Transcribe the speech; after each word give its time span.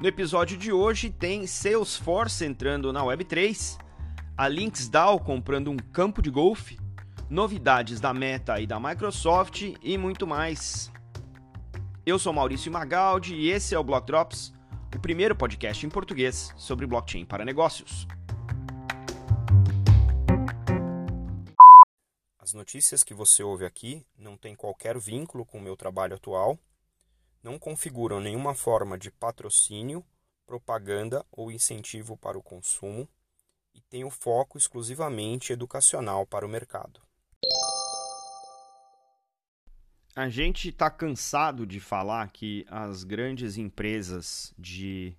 No 0.00 0.08
episódio 0.08 0.56
de 0.56 0.72
hoje 0.72 1.10
tem 1.10 1.46
Salesforce 1.46 2.42
entrando 2.46 2.90
na 2.90 3.02
Web3, 3.02 3.78
a 4.34 4.48
LinksDAO 4.48 5.20
comprando 5.20 5.70
um 5.70 5.76
campo 5.76 6.22
de 6.22 6.30
golfe, 6.30 6.80
novidades 7.28 8.00
da 8.00 8.14
Meta 8.14 8.58
e 8.58 8.66
da 8.66 8.80
Microsoft 8.80 9.60
e 9.82 9.98
muito 9.98 10.26
mais. 10.26 10.90
Eu 12.06 12.18
sou 12.18 12.32
Maurício 12.32 12.72
Magaldi 12.72 13.34
e 13.34 13.50
esse 13.50 13.74
é 13.74 13.78
o 13.78 13.84
Block 13.84 14.06
Drops, 14.06 14.54
o 14.96 14.98
primeiro 14.98 15.36
podcast 15.36 15.84
em 15.84 15.90
português 15.90 16.50
sobre 16.56 16.86
blockchain 16.86 17.26
para 17.26 17.44
negócios. 17.44 18.06
As 22.38 22.54
notícias 22.54 23.04
que 23.04 23.12
você 23.12 23.42
ouve 23.42 23.66
aqui 23.66 24.02
não 24.18 24.34
têm 24.34 24.56
qualquer 24.56 24.98
vínculo 24.98 25.44
com 25.44 25.58
o 25.58 25.62
meu 25.62 25.76
trabalho 25.76 26.14
atual 26.14 26.58
não 27.42 27.58
configuram 27.58 28.20
nenhuma 28.20 28.54
forma 28.54 28.98
de 28.98 29.10
patrocínio, 29.10 30.04
propaganda 30.46 31.24
ou 31.30 31.50
incentivo 31.50 32.16
para 32.16 32.38
o 32.38 32.42
consumo 32.42 33.08
e 33.74 33.80
têm 33.80 34.04
o 34.04 34.10
foco 34.10 34.58
exclusivamente 34.58 35.52
educacional 35.52 36.26
para 36.26 36.44
o 36.44 36.48
mercado. 36.48 37.00
A 40.14 40.28
gente 40.28 40.68
está 40.70 40.90
cansado 40.90 41.64
de 41.64 41.78
falar 41.78 42.28
que 42.30 42.66
as 42.68 43.04
grandes 43.04 43.56
empresas 43.56 44.52
de 44.58 45.16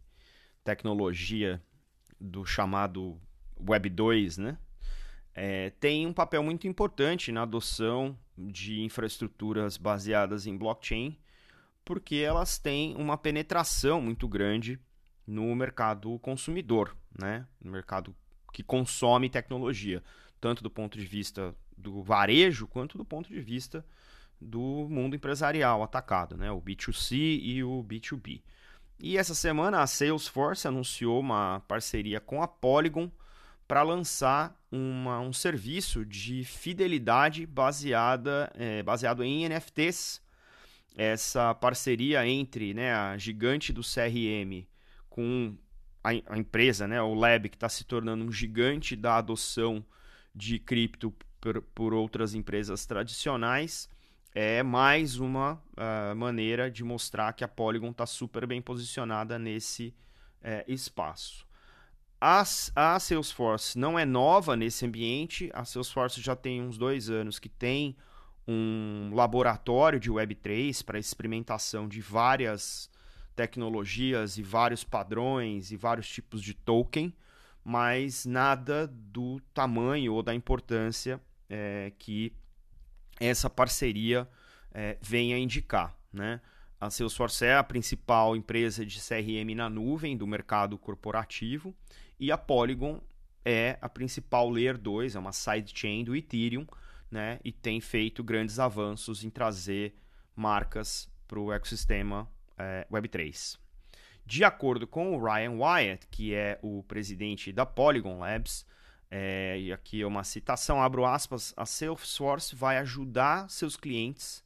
tecnologia 0.64 1.64
do 2.20 2.46
chamado 2.46 3.20
Web 3.58 3.90
2, 3.90 4.38
né, 4.38 4.58
é, 5.34 5.70
têm 5.72 6.06
um 6.06 6.14
papel 6.14 6.44
muito 6.44 6.68
importante 6.68 7.32
na 7.32 7.44
adoção 7.44 8.18
de 8.38 8.82
infraestruturas 8.82 9.78
baseadas 9.78 10.46
em 10.46 10.58
blockchain 10.58 11.18
porque 11.84 12.16
elas 12.16 12.58
têm 12.58 12.96
uma 12.96 13.18
penetração 13.18 14.02
muito 14.02 14.28
grande 14.28 14.80
no 15.26 15.56
mercado 15.56 16.18
consumidor, 16.20 16.96
né? 17.18 17.46
no 17.62 17.72
mercado 17.72 18.16
que 18.54 18.64
consome 18.64 19.30
tecnologia, 19.30 20.04
tanto 20.40 20.62
do 20.62 20.70
ponto 20.70 20.98
de 20.98 21.06
vista 21.06 21.56
do 21.78 22.02
varejo 22.02 22.68
quanto 22.68 22.98
do 22.98 23.06
ponto 23.06 23.30
de 23.30 23.40
vista 23.40 23.86
do 24.40 24.88
mundo 24.90 25.16
empresarial 25.16 25.84
atacado, 25.84 26.36
né? 26.36 26.52
o 26.52 26.62
B2C 26.62 27.40
e 27.42 27.64
o 27.64 27.84
B2B. 27.84 28.42
E 29.00 29.18
essa 29.18 29.34
semana 29.34 29.82
a 29.82 29.88
Salesforce 29.88 30.68
anunciou 30.68 31.20
uma 31.20 31.62
parceria 31.68 32.20
com 32.20 32.44
a 32.44 32.48
Polygon 32.48 33.12
para 33.68 33.82
lançar 33.84 34.56
uma, 34.72 35.20
um 35.20 35.34
serviço 35.34 36.06
de 36.06 36.44
fidelidade 36.44 37.46
baseada, 37.46 38.52
é, 38.54 38.84
baseado 38.84 39.24
em 39.24 39.48
NFTs 39.48 40.21
essa 40.96 41.54
parceria 41.54 42.26
entre 42.28 42.74
né, 42.74 42.94
a 42.94 43.18
gigante 43.18 43.72
do 43.72 43.82
CRM 43.82 44.68
com 45.10 45.56
a, 46.04 46.38
empresa, 46.38 46.88
né, 46.88 47.02
o 47.02 47.14
Lab, 47.14 47.50
que 47.50 47.56
está 47.56 47.70
se 47.70 47.84
tornando 47.84 48.26
um 48.26 48.32
gigante 48.32 48.96
da 48.96 49.18
adoção 49.18 49.86
de 50.34 50.58
cripto 50.60 51.14
por, 51.40 51.62
por 51.62 51.94
outras 51.94 52.34
empresas 52.34 52.86
tradicionais, 52.86 53.90
é 54.34 54.64
mais 54.64 55.18
uma 55.18 55.54
uh, 55.54 56.16
maneira 56.16 56.72
de 56.72 56.84
mostrar 56.84 57.34
que 57.34 57.44
a 57.44 57.48
Polygon 57.48 57.92
está 57.92 58.06
super 58.06 58.48
bem 58.48 58.62
posicionada 58.62 59.38
nesse 59.38 59.94
uh, 60.42 60.72
espaço. 60.72 61.46
A 62.20 63.00
Salesforce 63.00 63.80
não 63.80 63.98
é 63.98 64.06
nova 64.06 64.56
nesse 64.56 64.86
ambiente, 64.86 65.50
a 65.54 65.66
Salesforce 65.66 66.22
já 66.22 66.36
tem 66.36 66.62
uns 66.62 66.78
dois 66.78 67.10
anos 67.10 67.40
que 67.40 67.50
tem 67.50 67.98
um 68.48 69.12
laboratório 69.14 70.00
de 70.00 70.12
Web3 70.12 70.84
para 70.84 71.00
experimentação 71.00 71.88
de 71.88 72.02
várias 72.02 72.90
tecnologias 73.36 74.38
e 74.38 74.44
vários 74.44 74.84
padrões 74.84 75.72
e 75.72 75.78
vários 75.78 76.08
tipos 76.10 76.42
de 76.42 76.54
token, 76.54 77.14
mas 77.64 78.26
nada 78.26 78.88
do 78.88 79.40
tamanho 79.54 80.14
ou 80.14 80.24
da 80.24 80.34
importância 80.34 81.22
é, 81.50 81.92
que 81.98 82.34
essa 83.20 83.50
parceria 83.50 84.28
é, 84.74 84.98
venha 85.02 85.38
indicar. 85.38 85.96
Né? 86.12 86.42
A 86.80 86.90
Salesforce 86.90 87.46
é 87.46 87.56
a 87.56 87.64
principal 87.64 88.36
empresa 88.36 88.86
de 88.86 89.00
CRM 89.00 89.56
na 89.56 89.70
nuvem 89.70 90.18
do 90.18 90.26
mercado 90.26 90.78
corporativo 90.78 91.76
e 92.20 92.32
a 92.32 92.38
Polygon 92.38 93.00
é 93.44 93.78
a 93.82 93.90
principal 93.90 94.50
Layer 94.50 94.78
2, 94.78 95.16
é 95.16 95.20
uma 95.20 95.32
sidechain 95.32 96.04
do 96.04 96.16
Ethereum, 96.16 96.66
né, 97.12 97.40
e 97.44 97.52
tem 97.52 97.82
feito 97.82 98.24
grandes 98.24 98.58
avanços 98.58 99.24
em 99.24 99.30
trazer 99.30 99.94
marcas 100.36 101.10
para 101.28 101.40
o 101.40 101.52
ecossistema 101.52 102.28
é, 102.58 102.88
Web3. 102.90 103.60
De 104.26 104.44
acordo 104.44 104.88
com 104.88 105.14
o 105.14 105.24
Ryan 105.24 105.52
Wyatt, 105.52 106.08
que 106.08 106.34
é 106.34 106.58
o 106.62 106.84
presidente 106.84 107.52
da 107.52 107.66
Polygon 107.66 108.20
Labs, 108.20 108.66
é, 109.10 109.60
e 109.60 109.74
aqui 109.74 110.02
é 110.02 110.08
uma 110.08 110.24
citação, 110.24 110.82
abro 110.82 111.06
aspas, 111.06 111.54
a 111.58 111.66
Salesforce 111.66 112.56
vai 112.56 112.78
ajudar 112.78 113.50
seus 113.50 113.76
clientes 113.76 114.42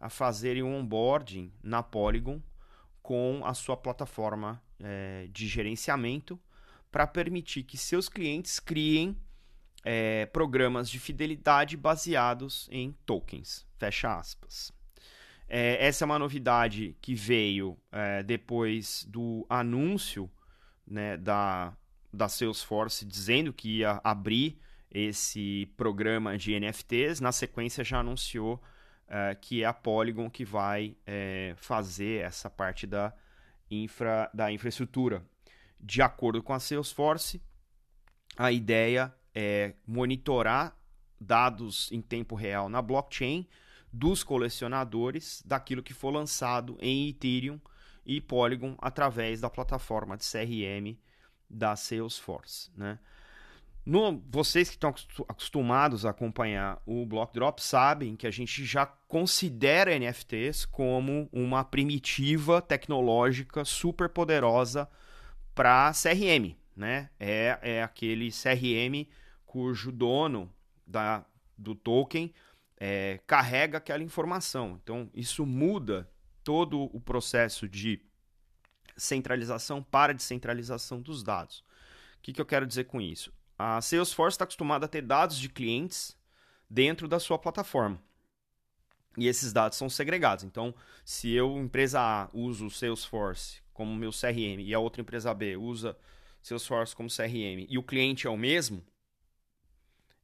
a 0.00 0.10
fazerem 0.10 0.62
um 0.62 0.74
onboarding 0.74 1.52
na 1.62 1.84
Polygon 1.84 2.42
com 3.00 3.42
a 3.44 3.54
sua 3.54 3.76
plataforma 3.76 4.60
é, 4.80 5.28
de 5.30 5.46
gerenciamento 5.46 6.38
para 6.90 7.06
permitir 7.06 7.62
que 7.62 7.76
seus 7.76 8.08
clientes 8.08 8.58
criem 8.58 9.16
é, 9.90 10.26
programas 10.26 10.90
de 10.90 10.98
fidelidade 10.98 11.74
baseados 11.74 12.68
em 12.70 12.92
tokens. 13.06 13.66
Fecha 13.78 14.18
aspas. 14.18 14.70
É, 15.48 15.82
essa 15.86 16.04
é 16.04 16.06
uma 16.06 16.18
novidade 16.18 16.94
que 17.00 17.14
veio 17.14 17.74
é, 17.90 18.22
depois 18.22 19.06
do 19.08 19.46
anúncio 19.48 20.30
né, 20.86 21.16
da, 21.16 21.74
da 22.12 22.28
Salesforce 22.28 23.06
dizendo 23.06 23.50
que 23.50 23.78
ia 23.78 23.98
abrir 24.04 24.60
esse 24.90 25.72
programa 25.74 26.36
de 26.36 26.60
NFTs. 26.60 27.18
Na 27.18 27.32
sequência, 27.32 27.82
já 27.82 28.00
anunciou 28.00 28.62
é, 29.08 29.34
que 29.36 29.62
é 29.62 29.66
a 29.66 29.72
Polygon 29.72 30.28
que 30.28 30.44
vai 30.44 30.98
é, 31.06 31.54
fazer 31.56 32.24
essa 32.26 32.50
parte 32.50 32.86
da, 32.86 33.14
infra, 33.70 34.30
da 34.34 34.52
infraestrutura. 34.52 35.24
De 35.80 36.02
acordo 36.02 36.42
com 36.42 36.52
a 36.52 36.60
Salesforce, 36.60 37.40
a 38.36 38.52
ideia 38.52 39.14
é, 39.40 39.72
monitorar 39.86 40.76
dados 41.20 41.92
em 41.92 42.02
tempo 42.02 42.34
real 42.34 42.68
na 42.68 42.82
blockchain 42.82 43.46
dos 43.92 44.24
colecionadores 44.24 45.44
daquilo 45.46 45.80
que 45.80 45.94
for 45.94 46.10
lançado 46.10 46.76
em 46.80 47.10
Ethereum 47.10 47.60
e 48.04 48.20
Polygon 48.20 48.76
através 48.80 49.40
da 49.40 49.48
plataforma 49.48 50.16
de 50.16 50.24
CRM 50.24 50.98
da 51.48 51.76
Salesforce. 51.76 52.72
Né? 52.76 52.98
No, 53.86 54.20
vocês 54.28 54.68
que 54.68 54.74
estão 54.74 54.92
acostumados 55.28 56.04
a 56.04 56.10
acompanhar 56.10 56.82
o 56.84 57.06
Block 57.06 57.32
Drop 57.32 57.62
sabem 57.62 58.16
que 58.16 58.26
a 58.26 58.32
gente 58.32 58.64
já 58.64 58.86
considera 58.86 59.96
NFTs 59.96 60.64
como 60.64 61.28
uma 61.32 61.62
primitiva 61.62 62.60
tecnológica 62.60 63.64
super 63.64 64.08
poderosa 64.08 64.88
para 65.54 65.92
CRM. 65.92 66.56
Né? 66.76 67.08
É, 67.20 67.58
é 67.62 67.82
aquele 67.84 68.30
CRM 68.30 69.06
cujo 69.48 69.90
dono 69.90 70.54
da, 70.86 71.24
do 71.56 71.74
token 71.74 72.32
é, 72.76 73.18
carrega 73.26 73.78
aquela 73.78 74.04
informação. 74.04 74.78
Então, 74.80 75.10
isso 75.14 75.44
muda 75.44 76.08
todo 76.44 76.82
o 76.94 77.00
processo 77.00 77.66
de 77.66 78.00
centralização 78.96 79.82
para 79.82 80.14
descentralização 80.14 81.00
dos 81.00 81.22
dados. 81.22 81.60
O 82.18 82.22
que, 82.22 82.32
que 82.32 82.40
eu 82.40 82.46
quero 82.46 82.66
dizer 82.66 82.84
com 82.84 83.00
isso? 83.00 83.32
A 83.58 83.80
Salesforce 83.80 84.34
está 84.34 84.44
acostumada 84.44 84.84
a 84.84 84.88
ter 84.88 85.02
dados 85.02 85.38
de 85.38 85.48
clientes 85.48 86.16
dentro 86.68 87.08
da 87.08 87.18
sua 87.18 87.38
plataforma. 87.38 88.00
E 89.16 89.26
esses 89.26 89.52
dados 89.52 89.78
são 89.78 89.88
segregados. 89.88 90.44
Então, 90.44 90.74
se 91.04 91.32
eu, 91.32 91.58
empresa 91.58 92.00
A, 92.00 92.28
uso 92.32 92.66
o 92.66 92.70
Salesforce 92.70 93.62
como 93.72 93.96
meu 93.96 94.10
CRM 94.10 94.60
e 94.60 94.74
a 94.74 94.78
outra 94.78 95.00
empresa 95.00 95.32
B 95.32 95.56
usa 95.56 95.96
Salesforce 96.42 96.94
como 96.94 97.08
CRM 97.08 97.66
e 97.68 97.78
o 97.78 97.82
cliente 97.82 98.26
é 98.26 98.30
o 98.30 98.36
mesmo, 98.36 98.84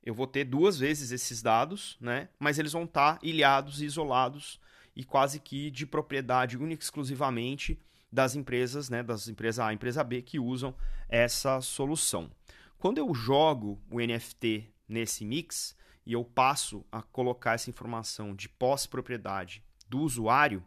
eu 0.04 0.12
vou 0.12 0.26
ter 0.26 0.44
duas 0.44 0.78
vezes 0.78 1.10
esses 1.10 1.40
dados, 1.40 1.96
né? 1.98 2.28
mas 2.38 2.58
eles 2.58 2.72
vão 2.72 2.84
estar 2.84 3.18
ilhados 3.22 3.80
e 3.80 3.86
isolados 3.86 4.60
e 4.94 5.02
quase 5.02 5.40
que 5.40 5.70
de 5.70 5.86
propriedade 5.86 6.58
única 6.58 6.82
e 6.82 6.84
exclusivamente 6.84 7.80
das 8.12 8.36
empresas, 8.36 8.90
né? 8.90 9.02
das 9.02 9.28
empresas 9.28 9.64
A 9.64 9.72
e 9.72 9.74
empresa 9.74 10.04
B 10.04 10.20
que 10.20 10.38
usam 10.38 10.74
essa 11.08 11.60
solução. 11.62 12.30
Quando 12.78 12.98
eu 12.98 13.14
jogo 13.14 13.80
o 13.90 13.98
NFT 13.98 14.68
nesse 14.86 15.24
mix 15.24 15.74
e 16.04 16.12
eu 16.12 16.22
passo 16.22 16.84
a 16.92 17.00
colocar 17.00 17.54
essa 17.54 17.70
informação 17.70 18.34
de 18.34 18.46
pós-propriedade 18.46 19.64
do 19.88 20.00
usuário, 20.00 20.62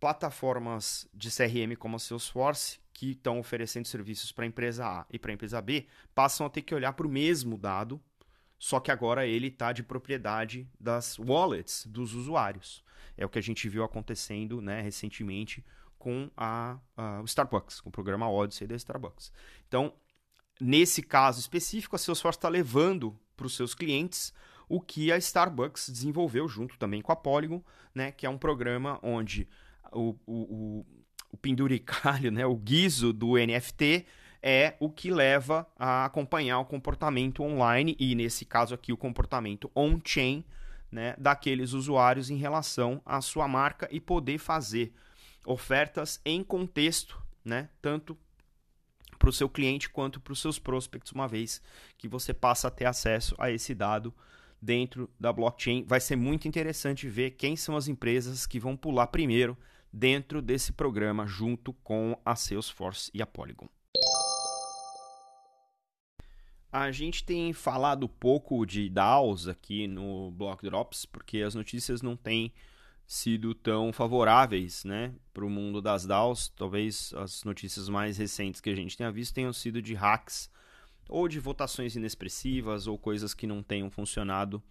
plataformas 0.00 1.08
de 1.14 1.30
CRM 1.30 1.76
como 1.78 1.94
a 1.94 1.98
Salesforce, 2.00 2.80
que 2.92 3.12
estão 3.12 3.38
oferecendo 3.38 3.86
serviços 3.86 4.32
para 4.32 4.44
a 4.44 4.48
empresa 4.48 4.84
A 4.84 5.06
e 5.12 5.16
para 5.16 5.30
a 5.30 5.34
empresa 5.34 5.62
B, 5.62 5.86
passam 6.12 6.44
a 6.44 6.50
ter 6.50 6.62
que 6.62 6.74
olhar 6.74 6.92
para 6.94 7.06
o 7.06 7.10
mesmo 7.10 7.56
dado 7.56 8.00
só 8.58 8.80
que 8.80 8.90
agora 8.90 9.26
ele 9.26 9.46
está 9.46 9.72
de 9.72 9.82
propriedade 9.82 10.68
das 10.78 11.18
wallets 11.18 11.86
dos 11.86 12.14
usuários. 12.14 12.82
É 13.16 13.24
o 13.24 13.28
que 13.28 13.38
a 13.38 13.42
gente 13.42 13.68
viu 13.68 13.84
acontecendo 13.84 14.60
né, 14.60 14.80
recentemente 14.80 15.64
com 15.98 16.30
a, 16.36 16.78
a, 16.96 17.20
o 17.20 17.24
Starbucks, 17.24 17.80
com 17.80 17.88
o 17.88 17.92
programa 17.92 18.30
Odyssey 18.30 18.66
da 18.66 18.76
Starbucks. 18.76 19.32
Então, 19.66 19.92
nesse 20.60 21.02
caso 21.02 21.40
específico, 21.40 21.96
a 21.96 21.98
Salesforce 21.98 22.38
está 22.38 22.48
levando 22.48 23.18
para 23.36 23.46
os 23.46 23.54
seus 23.54 23.74
clientes 23.74 24.32
o 24.68 24.80
que 24.80 25.10
a 25.10 25.16
Starbucks 25.16 25.88
desenvolveu 25.88 26.48
junto 26.48 26.76
também 26.78 27.00
com 27.00 27.12
a 27.12 27.16
Polygon, 27.16 27.62
né, 27.94 28.12
que 28.12 28.26
é 28.26 28.30
um 28.30 28.38
programa 28.38 28.98
onde 29.02 29.48
o, 29.92 30.14
o, 30.26 30.34
o, 30.34 30.86
o 31.32 31.36
penduricalho, 31.36 32.30
né, 32.32 32.44
o 32.44 32.56
guiso 32.56 33.12
do 33.12 33.34
NFT 33.36 34.06
é 34.42 34.76
o 34.78 34.90
que 34.90 35.10
leva 35.10 35.66
a 35.78 36.04
acompanhar 36.04 36.58
o 36.60 36.64
comportamento 36.64 37.42
online 37.42 37.96
e, 37.98 38.14
nesse 38.14 38.44
caso 38.44 38.74
aqui, 38.74 38.92
o 38.92 38.96
comportamento 38.96 39.70
on-chain 39.74 40.44
né, 40.90 41.14
daqueles 41.18 41.72
usuários 41.72 42.30
em 42.30 42.36
relação 42.36 43.02
à 43.04 43.20
sua 43.20 43.46
marca 43.46 43.88
e 43.90 44.00
poder 44.00 44.38
fazer 44.38 44.92
ofertas 45.44 46.20
em 46.24 46.42
contexto, 46.42 47.20
né, 47.44 47.68
tanto 47.80 48.16
para 49.18 49.28
o 49.28 49.32
seu 49.32 49.48
cliente 49.48 49.88
quanto 49.88 50.20
para 50.20 50.32
os 50.32 50.40
seus 50.40 50.58
prospects, 50.58 51.12
uma 51.12 51.26
vez 51.26 51.60
que 51.96 52.06
você 52.06 52.32
passa 52.32 52.68
a 52.68 52.70
ter 52.70 52.84
acesso 52.84 53.34
a 53.38 53.50
esse 53.50 53.74
dado 53.74 54.14
dentro 54.62 55.10
da 55.18 55.32
blockchain. 55.32 55.84
Vai 55.84 56.00
ser 56.00 56.16
muito 56.16 56.46
interessante 56.46 57.08
ver 57.08 57.32
quem 57.32 57.56
são 57.56 57.76
as 57.76 57.88
empresas 57.88 58.46
que 58.46 58.60
vão 58.60 58.76
pular 58.76 59.08
primeiro 59.08 59.56
dentro 59.92 60.40
desse 60.40 60.72
programa 60.72 61.26
junto 61.26 61.72
com 61.72 62.18
a 62.24 62.36
Salesforce 62.36 63.10
e 63.12 63.20
a 63.20 63.26
Polygon. 63.26 63.68
A 66.70 66.90
gente 66.92 67.24
tem 67.24 67.54
falado 67.54 68.06
pouco 68.06 68.66
de 68.66 68.90
DAOs 68.90 69.48
aqui 69.48 69.86
no 69.86 70.30
Block 70.32 70.62
Drops, 70.62 71.06
porque 71.06 71.38
as 71.38 71.54
notícias 71.54 72.02
não 72.02 72.14
têm 72.14 72.52
sido 73.06 73.54
tão 73.54 73.90
favoráveis 73.90 74.84
né, 74.84 75.14
para 75.32 75.46
o 75.46 75.50
mundo 75.50 75.80
das 75.80 76.04
DAOs. 76.04 76.50
Talvez 76.50 77.14
as 77.14 77.42
notícias 77.42 77.88
mais 77.88 78.18
recentes 78.18 78.60
que 78.60 78.68
a 78.68 78.74
gente 78.74 78.98
tenha 78.98 79.10
visto 79.10 79.34
tenham 79.34 79.52
sido 79.52 79.80
de 79.80 79.94
hacks 79.94 80.50
ou 81.08 81.26
de 81.26 81.40
votações 81.40 81.96
inexpressivas 81.96 82.86
ou 82.86 82.98
coisas 82.98 83.32
que 83.32 83.46
não 83.46 83.62
tenham 83.62 83.90
funcionado 83.90 84.62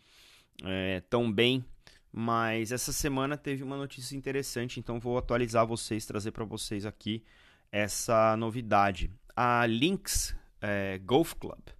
é, 0.63 1.01
tão 1.09 1.31
bem. 1.31 1.65
Mas 2.11 2.71
essa 2.71 2.93
semana 2.93 3.35
teve 3.35 3.63
uma 3.63 3.75
notícia 3.75 4.15
interessante, 4.15 4.79
então 4.79 4.99
vou 4.99 5.17
atualizar 5.17 5.65
vocês, 5.65 6.05
trazer 6.05 6.29
para 6.31 6.45
vocês 6.45 6.85
aqui 6.85 7.23
essa 7.71 8.37
novidade. 8.37 9.11
A 9.35 9.65
Lynx 9.65 10.35
é, 10.61 10.99
Golf 10.99 11.33
Club 11.33 11.76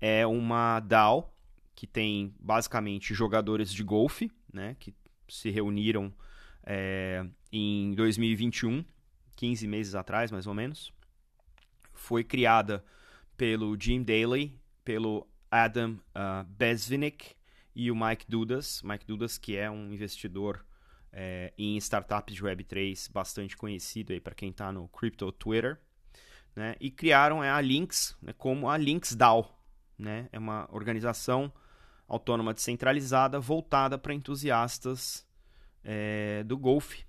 é 0.00 0.26
uma 0.26 0.80
DAO 0.80 1.34
que 1.74 1.86
tem 1.86 2.34
basicamente 2.40 3.14
jogadores 3.14 3.72
de 3.72 3.82
golfe, 3.82 4.30
né, 4.52 4.76
que 4.78 4.94
se 5.28 5.50
reuniram 5.50 6.12
é, 6.64 7.24
em 7.52 7.94
2021, 7.94 8.84
15 9.36 9.66
meses 9.66 9.94
atrás, 9.94 10.30
mais 10.30 10.46
ou 10.46 10.54
menos. 10.54 10.92
Foi 11.92 12.24
criada 12.24 12.84
pelo 13.36 13.76
Jim 13.80 14.02
Daly, 14.02 14.58
pelo 14.84 15.26
Adam 15.50 15.92
uh, 16.14 17.28
e 17.74 17.90
o 17.90 17.96
Mike 17.96 18.26
Dudas. 18.28 18.82
Mike 18.82 19.06
Dudas, 19.06 19.38
que 19.38 19.56
é 19.56 19.70
um 19.70 19.92
investidor 19.92 20.64
é, 21.12 21.52
em 21.56 21.76
startups 21.76 22.34
de 22.34 22.42
Web3 22.42 23.10
bastante 23.12 23.56
conhecido 23.56 24.12
aí 24.12 24.20
para 24.20 24.34
quem 24.34 24.50
está 24.50 24.72
no 24.72 24.88
Crypto 24.88 25.30
Twitter. 25.32 25.78
Né? 26.54 26.74
E 26.80 26.90
criaram 26.90 27.42
é, 27.42 27.50
a 27.50 27.60
Lynx 27.60 28.16
né, 28.20 28.32
como 28.36 28.68
a 28.68 28.76
Lynx 28.76 29.14
DAO, 29.14 29.57
né? 29.98 30.28
É 30.32 30.38
uma 30.38 30.68
organização 30.72 31.52
autônoma 32.06 32.54
descentralizada 32.54 33.38
voltada 33.38 33.98
para 33.98 34.14
entusiastas 34.14 35.26
é, 35.84 36.42
do 36.44 36.56
golfe. 36.56 37.04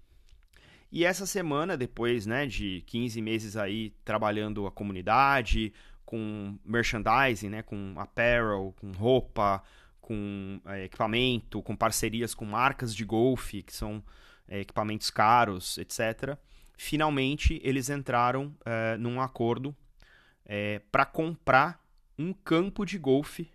E 0.92 1.06
essa 1.06 1.26
semana, 1.26 1.78
depois 1.78 2.26
né, 2.26 2.48
de 2.48 2.84
15 2.88 3.22
meses 3.22 3.56
aí 3.56 3.92
trabalhando 4.04 4.66
a 4.66 4.72
comunidade, 4.72 5.72
com 6.04 6.58
merchandising, 6.66 7.50
né, 7.50 7.62
com 7.62 7.94
apparel, 7.98 8.74
com 8.80 8.92
roupa, 8.92 9.62
com 10.02 10.60
é, 10.66 10.86
equipamento, 10.86 11.62
com 11.62 11.76
parcerias 11.76 12.34
com 12.34 12.46
marcas 12.46 12.96
de 12.96 13.06
golfe, 13.06 13.62
que 13.62 13.74
são 13.74 14.04
é, 14.48 14.62
equipamentos 14.62 15.12
caros, 15.12 15.78
etc. 15.78 16.36
Finalmente, 16.76 17.62
eles 17.64 17.90
entraram 17.90 18.56
é, 18.66 18.98
num 18.98 19.22
acordo 19.22 19.76
é, 20.44 20.82
para 20.92 21.06
comprar 21.06 21.80
um 22.20 22.34
campo 22.34 22.86
de 22.86 23.00
golfe 23.00 23.50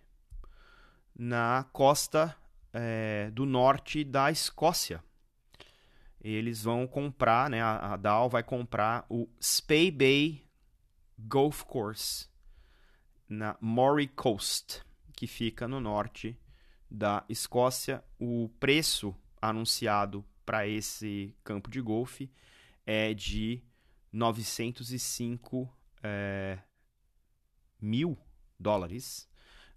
na 1.15 1.63
costa 1.71 2.35
é, 2.73 3.29
do 3.29 3.45
norte 3.45 4.03
da 4.03 4.31
Escócia. 4.31 5.03
Eles 6.19 6.63
vão 6.63 6.87
comprar, 6.87 7.47
né, 7.47 7.61
a, 7.61 7.93
a 7.93 7.95
DAO 7.95 8.27
vai 8.27 8.41
comprar 8.41 9.05
o 9.07 9.29
Spey 9.39 9.91
Bay 9.91 10.43
Golf 11.15 11.61
Course 11.61 12.27
na 13.29 13.55
Moray 13.61 14.07
Coast, 14.07 14.81
que 15.15 15.27
fica 15.27 15.67
no 15.67 15.79
norte 15.79 16.35
da 16.89 17.23
Escócia. 17.29 18.03
O 18.19 18.49
preço 18.59 19.15
anunciado 19.39 20.25
para 20.43 20.67
esse 20.67 21.35
campo 21.43 21.69
de 21.69 21.79
golfe 21.81 22.31
é 22.83 23.13
de 23.13 23.63
905 24.11 25.71
é, 26.01 26.57
mil 27.79 28.17
dólares. 28.59 29.27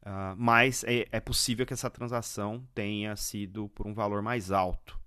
Uh, 0.03 0.35
mas 0.37 0.85
é, 0.85 1.07
é, 1.11 1.21
possível 1.21 1.67
que 1.67 1.73
essa 1.73 1.91
transação 1.91 2.67
tenha 2.75 3.17
sido 3.17 3.69
por 3.71 3.87
um 3.87 3.93
valor 3.93 4.23
mais 4.23 4.51
alto. 4.51 4.99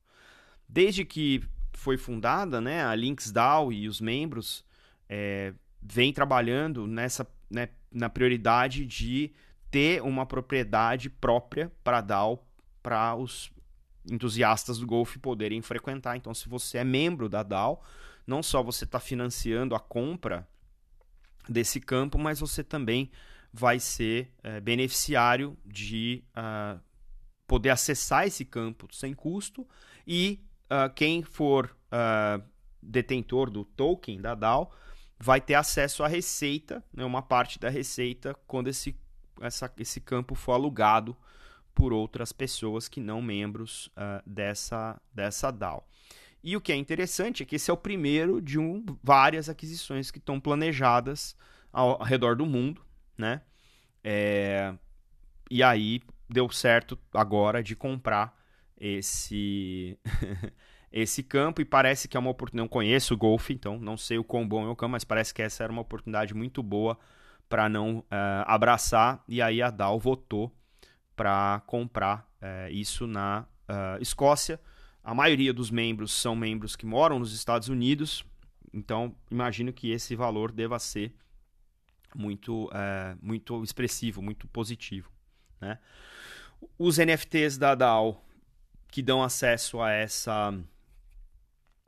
Desde 0.68 1.06
que 1.06 1.44
foi 1.74 1.98
fundada, 1.98 2.62
né, 2.62 2.86
a 2.86 2.94
LinksDAO 2.94 3.72
e 3.72 3.88
os 3.88 4.00
membros 4.00 4.64
é, 5.10 5.54
vêm 5.82 6.14
trabalhando 6.14 6.86
nessa, 6.86 7.28
né, 7.50 7.70
na 7.92 8.10
prioridade 8.10 8.86
de 8.86 9.32
ter 9.72 10.02
uma 10.04 10.26
propriedade 10.26 11.10
própria 11.10 11.72
para 11.84 12.02
DAO 12.02 12.46
para 12.84 13.16
os 13.16 13.52
entusiastas 14.10 14.80
do 14.80 14.86
golfe 14.86 15.18
poderem 15.18 15.62
frequentar. 15.62 16.18
Então, 16.18 16.34
se 16.34 16.50
você 16.50 16.80
é 16.80 16.84
membro 16.84 17.30
da 17.30 17.44
DAO, 17.44 17.84
não 18.26 18.44
só 18.44 18.62
você 18.62 18.84
está 18.84 19.00
financiando 19.00 19.76
a 19.76 19.80
compra 19.80 20.48
desse 21.48 21.80
campo, 21.80 22.18
mas 22.18 22.40
você 22.40 22.64
também 22.64 23.12
vai 23.53 23.80
ser 23.80 24.31
é, 24.44 24.59
beneficiário 24.62 25.57
de 25.65 26.24
uh, 26.31 26.80
poder 27.45 27.69
acessar 27.69 28.25
esse 28.25 28.45
campo 28.45 28.88
sem 28.94 29.13
custo 29.13 29.68
e 30.07 30.39
uh, 30.65 30.91
quem 30.93 31.22
for 31.22 31.75
uh, 31.88 32.41
detentor 32.81 33.50
do 33.50 33.65
token 33.65 34.22
da 34.22 34.34
DAO 34.34 34.72
vai 35.20 35.41
ter 35.41 35.55
acesso 35.55 36.03
à 36.03 36.08
receita, 36.08 36.84
né, 36.93 37.03
uma 37.03 37.22
parte 37.22 37.60
da 37.60 37.70
receita 37.70 38.34
quando 38.48 38.70
esse, 38.70 38.96
essa, 39.41 39.72
esse 39.77 40.00
campo 40.00 40.34
for 40.34 40.53
alugado 40.53 41.15
por 41.75 41.93
outras 41.93 42.31
pessoas 42.31 42.88
que 42.88 43.00
não 43.00 43.22
membros 43.22 43.89
dessa, 44.25 45.00
dessa 45.13 45.51
DAO. 45.51 45.88
E 46.43 46.58
o 46.58 46.60
que 46.60 46.72
é 46.72 46.75
interessante 46.75 47.43
é 47.43 47.46
que 47.46 47.55
esse 47.55 47.70
é 47.70 47.74
o 47.74 47.77
primeiro 47.77 48.41
de 48.41 48.60
um, 48.60 48.84
várias 49.01 49.48
aquisições 49.48 50.12
que 50.12 50.17
estão 50.17 50.39
planejadas 50.39 51.36
ao, 51.72 52.01
ao 52.01 52.03
redor 52.03 52.36
do 52.36 52.46
mundo 52.46 52.84
né? 53.22 53.42
É... 54.04 54.74
E 55.50 55.62
aí 55.63 56.01
deu 56.30 56.50
certo 56.50 56.98
agora 57.13 57.62
de 57.62 57.75
comprar 57.75 58.36
esse 58.78 59.98
esse 60.92 61.24
campo 61.24 61.62
e 61.62 61.66
parece 61.66 62.08
que 62.08 62.18
é 62.18 62.20
uma 62.20 62.30
oportunidade. 62.30 62.63
Não 62.63 62.68
conheço 62.68 63.13
o 63.13 63.18
golfe, 63.18 63.54
então 63.54 63.80
não 63.80 63.96
sei 63.96 64.18
o 64.18 64.24
quão 64.24 64.48
bom 64.48 64.66
é 64.66 64.70
o 64.70 64.75
campo, 64.75 64.92
mas 64.92 65.06
parece 65.06 65.34
que 65.34 65.42
essa 65.42 65.63
era 65.63 65.72
uma 65.72 65.82
oportunidade 65.82 66.34
muito 66.34 66.62
boa 66.62 66.98
para 67.48 67.70
não 67.70 68.00
uh, 68.00 68.06
abraçar. 68.46 69.24
E 69.28 69.42
aí 69.42 69.62
a 69.62 69.70
DAO 69.70 70.00
votou 70.00 70.54
para 71.16 71.62
comprar 71.68 72.28
uh, 72.42 72.72
isso 72.72 73.08
na 73.08 73.46
uh, 73.70 74.01
Escócia. 74.01 74.60
A 75.04 75.13
maioria 75.13 75.54
dos 75.54 75.72
membros 75.72 76.12
são 76.12 76.36
membros 76.36 76.75
que 76.75 76.86
moram 76.86 77.20
nos 77.20 77.34
Estados 77.34 77.70
Unidos, 77.70 78.24
então 78.72 79.16
imagino 79.32 79.74
que 79.74 79.92
esse 79.92 80.16
valor 80.16 80.51
deva 80.51 80.78
ser 80.78 81.16
muito, 82.18 82.70
é, 82.74 83.15
muito 83.22 83.63
expressivo, 83.63 84.22
muito 84.22 84.48
positivo. 84.48 85.12
Né? 85.60 85.77
Os 86.77 86.98
NFTs 86.98 87.58
da 87.58 87.75
DAO 87.75 88.24
que 88.89 89.01
dão 89.01 89.24
acesso 89.24 89.82
a 89.82 89.91
essa, 89.91 90.53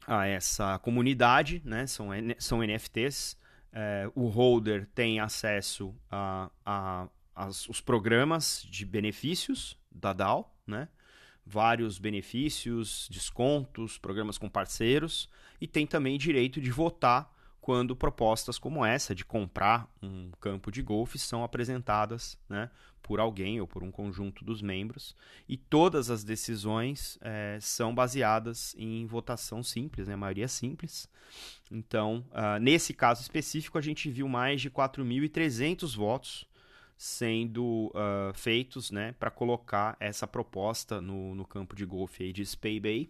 a 0.07 0.25
essa 0.25 0.79
comunidade 0.79 1.61
né? 1.65 1.85
são, 1.85 2.09
são 2.39 2.63
NFTs. 2.63 3.37
É, 3.71 4.09
o 4.15 4.27
holder 4.27 4.87
tem 4.93 5.19
acesso 5.19 5.95
a, 6.09 6.49
a, 6.65 7.07
a, 7.35 7.47
os 7.47 7.81
programas 7.81 8.65
de 8.69 8.85
benefícios 8.85 9.77
da 9.91 10.13
DAO, 10.13 10.55
né? 10.65 10.87
vários 11.45 11.99
benefícios, 11.99 13.07
descontos, 13.11 13.97
programas 13.97 14.37
com 14.37 14.49
parceiros, 14.49 15.29
e 15.59 15.67
tem 15.67 15.85
também 15.85 16.17
direito 16.17 16.61
de 16.61 16.71
votar 16.71 17.31
quando 17.63 17.95
propostas 17.95 18.59
como 18.59 18.85
essa 18.85 19.15
de 19.15 19.23
comprar 19.23 19.89
um 20.01 20.31
campo 20.41 20.69
de 20.69 20.81
golfe 20.81 21.17
são 21.17 21.45
apresentadas 21.45 22.37
né, 22.49 22.69
por 23.01 23.21
alguém 23.21 23.61
ou 23.61 23.65
por 23.65 23.81
um 23.83 23.89
conjunto 23.89 24.43
dos 24.43 24.61
membros 24.61 25.15
e 25.47 25.55
todas 25.55 26.09
as 26.09 26.25
decisões 26.25 27.17
é, 27.21 27.57
são 27.61 27.95
baseadas 27.95 28.75
em 28.77 29.05
votação 29.05 29.63
simples, 29.63 30.09
né, 30.09 30.15
maioria 30.17 30.49
simples. 30.49 31.07
Então, 31.71 32.25
uh, 32.31 32.59
nesse 32.59 32.93
caso 32.93 33.21
específico, 33.21 33.77
a 33.77 33.81
gente 33.81 34.11
viu 34.11 34.27
mais 34.27 34.59
de 34.59 34.69
4.300 34.69 35.95
votos 35.95 36.45
sendo 36.97 37.93
uh, 37.95 38.33
feitos 38.33 38.91
né, 38.91 39.15
para 39.17 39.31
colocar 39.31 39.95
essa 40.01 40.27
proposta 40.27 40.99
no, 40.99 41.33
no 41.33 41.45
campo 41.45 41.77
de 41.77 41.85
golfe 41.85 42.25
aí 42.25 42.33
de 42.33 42.45
Spey 42.45 42.77
Bay 42.81 43.09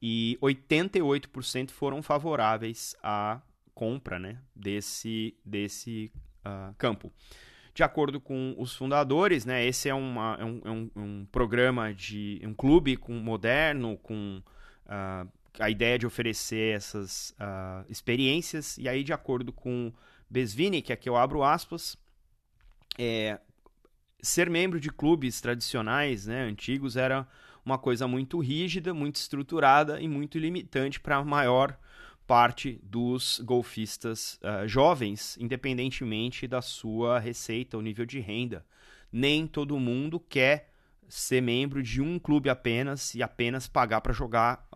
e 0.00 0.38
88% 0.40 1.72
foram 1.72 2.02
favoráveis 2.02 2.96
à 3.02 3.42
compra 3.76 4.18
né, 4.18 4.38
desse, 4.54 5.36
desse 5.44 6.10
uh, 6.46 6.74
campo. 6.78 7.12
De 7.74 7.82
acordo 7.82 8.18
com 8.18 8.54
os 8.56 8.74
fundadores, 8.74 9.44
né, 9.44 9.66
esse 9.66 9.86
é, 9.86 9.94
uma, 9.94 10.38
é, 10.40 10.44
um, 10.46 10.60
é 10.64 10.70
um, 10.70 10.90
um, 10.96 11.26
programa 11.26 11.92
de 11.92 12.40
um 12.42 12.54
clube 12.54 12.96
com 12.96 13.12
moderno, 13.12 13.98
com 13.98 14.42
uh, 14.86 15.30
a 15.60 15.68
ideia 15.68 15.98
de 15.98 16.06
oferecer 16.06 16.74
essas 16.74 17.36
uh, 17.38 17.84
experiências. 17.90 18.78
E 18.78 18.88
aí, 18.88 19.04
de 19.04 19.12
acordo 19.12 19.52
com 19.52 19.92
Besvini, 20.28 20.80
que 20.80 20.94
aqui 20.94 21.06
eu 21.06 21.14
abro 21.14 21.44
aspas, 21.44 21.98
é, 22.98 23.38
ser 24.22 24.48
membro 24.48 24.80
de 24.80 24.90
clubes 24.90 25.38
tradicionais, 25.38 26.26
né, 26.26 26.44
antigos, 26.44 26.96
era 26.96 27.28
uma 27.62 27.76
coisa 27.76 28.08
muito 28.08 28.38
rígida, 28.38 28.94
muito 28.94 29.16
estruturada 29.16 30.00
e 30.00 30.08
muito 30.08 30.38
limitante 30.38 30.98
para 30.98 31.16
a 31.16 31.24
maior 31.24 31.78
parte 32.26 32.80
dos 32.82 33.40
golfistas 33.44 34.38
uh, 34.42 34.66
jovens, 34.66 35.36
independentemente 35.40 36.46
da 36.46 36.60
sua 36.60 37.18
receita 37.18 37.76
ou 37.76 37.82
nível 37.82 38.04
de 38.04 38.18
renda. 38.18 38.64
Nem 39.12 39.46
todo 39.46 39.78
mundo 39.78 40.18
quer 40.18 40.72
ser 41.08 41.40
membro 41.40 41.82
de 41.82 42.02
um 42.02 42.18
clube 42.18 42.50
apenas 42.50 43.14
e 43.14 43.22
apenas 43.22 43.68
pagar 43.68 44.00
para 44.00 44.12
jogar 44.12 44.66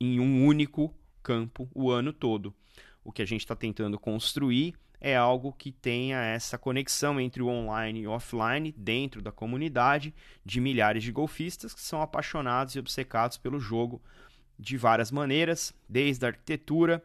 em 0.00 0.18
um 0.18 0.46
único 0.46 0.94
campo 1.22 1.68
o 1.74 1.90
ano 1.90 2.12
todo. 2.12 2.54
O 3.04 3.12
que 3.12 3.22
a 3.22 3.26
gente 3.26 3.40
está 3.40 3.54
tentando 3.54 3.98
construir 3.98 4.74
é 5.00 5.14
algo 5.14 5.52
que 5.52 5.70
tenha 5.70 6.22
essa 6.22 6.56
conexão 6.56 7.20
entre 7.20 7.42
o 7.42 7.48
online 7.48 8.00
e 8.00 8.06
o 8.06 8.10
offline 8.10 8.72
dentro 8.72 9.20
da 9.20 9.30
comunidade 9.30 10.14
de 10.42 10.60
milhares 10.62 11.02
de 11.02 11.12
golfistas 11.12 11.74
que 11.74 11.80
são 11.82 12.00
apaixonados 12.00 12.74
e 12.74 12.78
obcecados 12.78 13.36
pelo 13.36 13.60
jogo 13.60 14.02
de 14.58 14.76
várias 14.76 15.10
maneiras, 15.10 15.74
desde 15.88 16.24
a 16.24 16.28
arquitetura, 16.28 17.02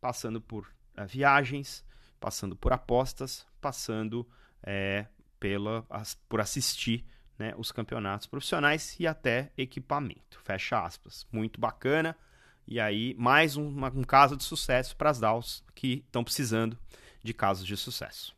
passando 0.00 0.40
por 0.40 0.66
uh, 0.98 1.06
viagens, 1.06 1.84
passando 2.18 2.54
por 2.54 2.72
apostas, 2.72 3.46
passando 3.60 4.28
é, 4.62 5.06
pela, 5.38 5.84
as, 5.88 6.14
por 6.28 6.40
assistir 6.40 7.04
né, 7.38 7.54
os 7.56 7.72
campeonatos 7.72 8.26
profissionais 8.26 8.94
e 9.00 9.06
até 9.06 9.50
equipamento. 9.56 10.40
Fecha 10.44 10.84
aspas. 10.84 11.26
Muito 11.32 11.58
bacana. 11.58 12.16
E 12.66 12.78
aí, 12.78 13.14
mais 13.18 13.56
um, 13.56 13.66
um 13.66 14.04
caso 14.04 14.36
de 14.36 14.44
sucesso 14.44 14.94
para 14.96 15.10
as 15.10 15.18
DAOs 15.18 15.64
que 15.74 16.04
estão 16.06 16.22
precisando 16.22 16.78
de 17.22 17.32
casos 17.32 17.66
de 17.66 17.76
sucesso. 17.76 18.36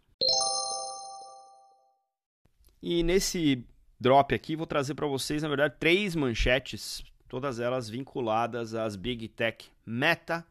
E 2.81 3.02
nesse 3.02 3.66
drop 4.00 4.35
aqui, 4.35 4.57
vou 4.57 4.66
trazer 4.66 4.95
para 4.95 5.07
vocês, 5.07 5.42
na 5.42 5.49
verdade, 5.49 5.76
três 5.78 6.16
manchetes 6.16 7.04
todas 7.33 7.59
elas 7.59 7.89
vinculadas 7.89 8.75
às 8.75 8.95
Big 8.95 9.27
Tech 9.27 9.67
Meta 9.87 10.47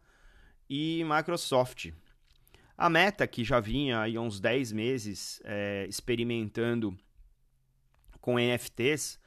e 0.67 1.03
Microsoft. 1.03 1.91
A 2.75 2.89
Meta, 2.89 3.27
que 3.27 3.43
já 3.43 3.59
vinha 3.59 3.99
há 3.99 4.19
uns 4.19 4.39
10 4.39 4.71
meses 4.71 5.39
é, 5.45 5.85
experimentando 5.87 6.97
com 8.19 8.39
NFTs, 8.39 9.19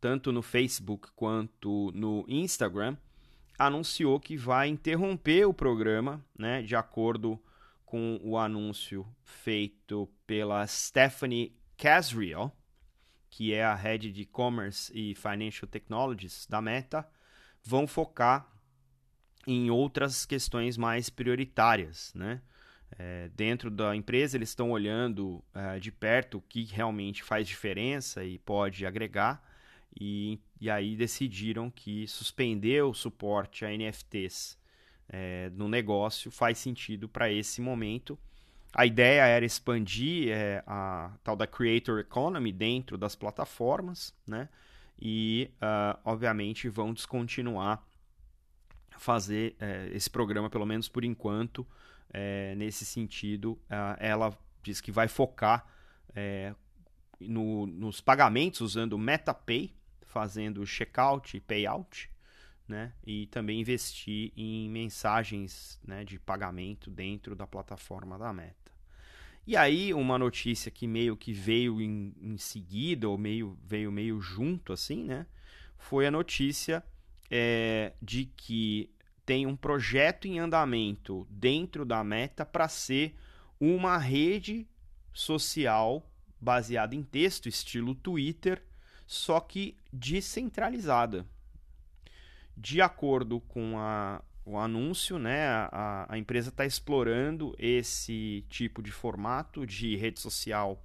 tanto 0.00 0.30
no 0.30 0.40
Facebook 0.40 1.08
quanto 1.16 1.90
no 1.96 2.24
Instagram, 2.28 2.96
anunciou 3.58 4.20
que 4.20 4.36
vai 4.36 4.68
interromper 4.68 5.46
o 5.46 5.52
programa, 5.52 6.24
né, 6.38 6.62
de 6.62 6.76
acordo 6.76 7.36
com 7.84 8.20
o 8.22 8.38
anúncio 8.38 9.04
feito 9.24 10.08
pela 10.28 10.64
Stephanie 10.64 11.56
Casriel, 11.76 12.52
que 13.30 13.54
é 13.54 13.64
a 13.64 13.74
head 13.74 14.10
de 14.10 14.22
e-commerce 14.22 14.92
e 14.94 15.14
financial 15.14 15.68
technologies 15.68 16.46
da 16.46 16.60
Meta, 16.60 17.08
vão 17.62 17.86
focar 17.86 18.50
em 19.46 19.70
outras 19.70 20.26
questões 20.26 20.76
mais 20.76 21.08
prioritárias, 21.08 22.12
né? 22.14 22.42
É, 22.98 23.30
dentro 23.36 23.70
da 23.70 23.94
empresa 23.94 24.36
eles 24.36 24.48
estão 24.48 24.72
olhando 24.72 25.42
é, 25.54 25.78
de 25.78 25.92
perto 25.92 26.38
o 26.38 26.42
que 26.42 26.64
realmente 26.64 27.22
faz 27.22 27.46
diferença 27.46 28.24
e 28.24 28.36
pode 28.36 28.84
agregar 28.84 29.40
e, 29.98 30.40
e 30.60 30.68
aí 30.68 30.96
decidiram 30.96 31.70
que 31.70 32.08
suspender 32.08 32.82
o 32.82 32.92
suporte 32.92 33.64
a 33.64 33.70
NFTs 33.70 34.58
é, 35.08 35.50
no 35.50 35.68
negócio 35.68 36.32
faz 36.32 36.58
sentido 36.58 37.08
para 37.08 37.30
esse 37.30 37.60
momento 37.60 38.18
a 38.72 38.86
ideia 38.86 39.26
era 39.26 39.44
expandir 39.44 40.32
é, 40.32 40.62
a 40.66 41.12
tal 41.24 41.34
da 41.36 41.46
Creator 41.46 41.98
Economy 41.98 42.52
dentro 42.52 42.96
das 42.96 43.16
plataformas, 43.16 44.14
né? 44.26 44.48
E, 45.00 45.50
uh, 45.56 45.98
obviamente, 46.04 46.68
vão 46.68 46.92
descontinuar 46.92 47.82
fazer 48.98 49.56
é, 49.58 49.88
esse 49.92 50.10
programa, 50.10 50.50
pelo 50.50 50.66
menos 50.66 50.88
por 50.88 51.04
enquanto, 51.04 51.66
é, 52.12 52.54
nesse 52.54 52.84
sentido. 52.84 53.52
Uh, 53.52 53.96
ela 53.98 54.38
diz 54.62 54.80
que 54.80 54.92
vai 54.92 55.08
focar 55.08 55.66
é, 56.14 56.54
no, 57.18 57.66
nos 57.66 58.00
pagamentos 58.00 58.60
usando 58.60 58.98
MetaPay, 58.98 59.74
fazendo 60.02 60.66
checkout 60.66 61.36
e 61.36 61.40
payout, 61.40 62.10
né? 62.70 62.92
E 63.04 63.26
também 63.26 63.60
investir 63.60 64.32
em 64.36 64.70
mensagens 64.70 65.78
né, 65.84 66.04
de 66.04 66.18
pagamento 66.18 66.90
dentro 66.90 67.34
da 67.34 67.46
plataforma 67.46 68.16
da 68.16 68.32
Meta. 68.32 68.70
E 69.46 69.56
aí, 69.56 69.92
uma 69.92 70.16
notícia 70.16 70.70
que 70.70 70.86
meio 70.86 71.16
que 71.16 71.32
veio 71.32 71.80
em, 71.80 72.14
em 72.20 72.38
seguida, 72.38 73.08
ou 73.08 73.18
meio, 73.18 73.58
veio 73.66 73.90
meio 73.90 74.20
junto, 74.20 74.72
assim, 74.72 75.02
né? 75.02 75.26
Foi 75.76 76.06
a 76.06 76.10
notícia 76.10 76.84
é, 77.30 77.92
de 78.00 78.26
que 78.26 78.90
tem 79.26 79.46
um 79.46 79.56
projeto 79.56 80.26
em 80.26 80.38
andamento 80.38 81.26
dentro 81.28 81.84
da 81.84 82.04
Meta 82.04 82.44
para 82.46 82.68
ser 82.68 83.16
uma 83.58 83.98
rede 83.98 84.68
social 85.12 86.08
baseada 86.40 86.94
em 86.94 87.02
texto, 87.02 87.48
estilo 87.48 87.94
Twitter, 87.94 88.62
só 89.06 89.40
que 89.40 89.76
descentralizada 89.92 91.26
de 92.60 92.82
acordo 92.82 93.40
com 93.40 93.78
a, 93.78 94.22
o 94.44 94.58
anúncio, 94.58 95.18
né, 95.18 95.46
a, 95.46 96.06
a 96.10 96.18
empresa 96.18 96.50
está 96.50 96.66
explorando 96.66 97.54
esse 97.58 98.44
tipo 98.50 98.82
de 98.82 98.92
formato 98.92 99.66
de 99.66 99.96
rede 99.96 100.20
social 100.20 100.84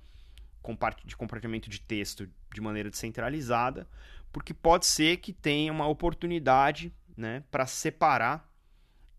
de 1.05 1.15
compartilhamento 1.15 1.69
de 1.69 1.79
texto 1.79 2.27
de 2.51 2.61
maneira 2.61 2.89
descentralizada, 2.89 3.87
porque 4.31 4.51
pode 4.51 4.87
ser 4.87 5.17
que 5.17 5.31
tenha 5.31 5.71
uma 5.71 5.87
oportunidade 5.87 6.91
né, 7.15 7.43
para 7.51 7.67
separar 7.67 8.49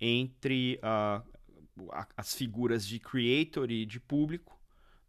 entre 0.01 0.81
uh, 0.83 1.93
as 2.17 2.35
figuras 2.35 2.85
de 2.87 2.99
creator 2.99 3.71
e 3.71 3.87
de 3.87 4.01
público, 4.01 4.59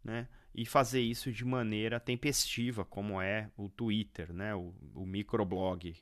né, 0.03 0.27
e 0.53 0.65
fazer 0.65 1.01
isso 1.01 1.31
de 1.31 1.43
maneira 1.43 1.99
tempestiva, 1.99 2.85
como 2.85 3.19
é 3.21 3.49
o 3.57 3.67
Twitter, 3.67 4.31
né, 4.31 4.53
o, 4.53 4.75
o 4.93 5.05
microblog, 5.05 5.95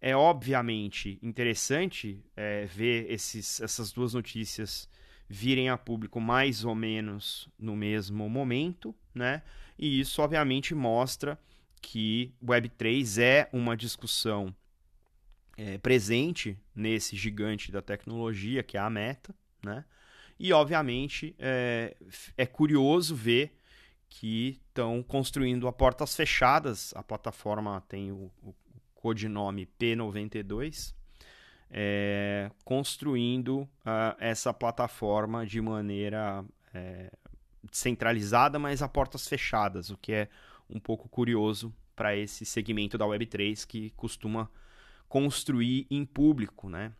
é 0.00 0.16
obviamente 0.16 1.18
interessante 1.22 2.24
é, 2.34 2.64
ver 2.66 3.10
esses, 3.10 3.60
essas 3.60 3.92
duas 3.92 4.14
notícias 4.14 4.88
virem 5.28 5.68
a 5.68 5.76
público 5.76 6.20
mais 6.20 6.64
ou 6.64 6.74
menos 6.74 7.48
no 7.58 7.76
mesmo 7.76 8.28
momento, 8.28 8.94
né? 9.14 9.42
E 9.78 10.00
isso 10.00 10.20
obviamente 10.22 10.74
mostra 10.74 11.38
que 11.80 12.34
Web3 12.44 13.22
é 13.22 13.48
uma 13.52 13.76
discussão 13.76 14.54
é, 15.56 15.78
presente 15.78 16.58
nesse 16.74 17.14
gigante 17.16 17.70
da 17.70 17.80
tecnologia 17.80 18.62
que 18.62 18.76
é 18.76 18.80
a 18.80 18.90
Meta, 18.90 19.34
né? 19.62 19.84
E 20.38 20.52
obviamente 20.52 21.34
é, 21.38 21.94
é 22.36 22.46
curioso 22.46 23.14
ver 23.14 23.54
que 24.08 24.60
estão 24.68 25.02
construindo 25.02 25.68
a 25.68 25.72
portas 25.72 26.16
fechadas. 26.16 26.92
A 26.96 27.02
plataforma 27.02 27.82
tem 27.88 28.10
o, 28.10 28.30
o 28.42 28.54
codinome 29.00 29.66
P92, 29.78 30.94
é, 31.70 32.50
construindo 32.64 33.60
uh, 33.60 34.16
essa 34.18 34.52
plataforma 34.52 35.46
de 35.46 35.60
maneira 35.60 36.44
é, 36.74 37.10
centralizada, 37.72 38.58
mas 38.58 38.82
a 38.82 38.88
portas 38.88 39.26
fechadas, 39.26 39.90
o 39.90 39.96
que 39.96 40.12
é 40.12 40.28
um 40.68 40.78
pouco 40.78 41.08
curioso 41.08 41.74
para 41.96 42.16
esse 42.16 42.44
segmento 42.44 42.96
da 42.96 43.04
Web3 43.04 43.66
que 43.66 43.90
costuma 43.90 44.48
construir 45.08 45.86
em 45.90 46.04
público, 46.04 46.68
né? 46.68 46.92